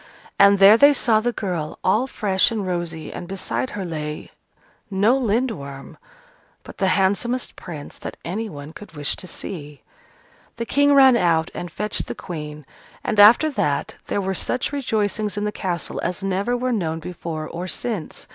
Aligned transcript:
And 0.39 0.57
there 0.57 0.77
they 0.77 0.93
saw 0.93 1.19
the 1.19 1.31
girl, 1.31 1.77
all 1.83 2.07
fresh 2.07 2.49
and 2.49 2.65
rosy, 2.65 3.13
and 3.13 3.27
beside 3.27 3.69
her 3.77 3.85
lay 3.85 4.31
no 4.89 5.15
Lindworm, 5.15 5.95
but 6.63 6.79
the 6.79 6.87
handsomest 6.97 7.55
prince 7.55 7.99
that 7.99 8.17
any 8.25 8.49
one 8.49 8.73
could 8.73 8.93
wish 8.93 9.15
to 9.17 9.27
see. 9.27 9.83
The 10.55 10.65
King 10.65 10.95
ran 10.95 11.15
out 11.15 11.51
and 11.53 11.69
fetched 11.71 12.07
the 12.07 12.15
Queen: 12.15 12.65
and 13.03 13.19
after 13.19 13.51
that, 13.51 13.93
there 14.07 14.19
were 14.19 14.33
such 14.33 14.71
rejoicings 14.73 15.37
in 15.37 15.43
the 15.43 15.51
castle 15.51 15.99
as 16.01 16.23
never 16.23 16.57
were 16.57 16.73
known 16.73 16.99
before 16.99 17.47
or 17.47 17.67
since. 17.67 18.25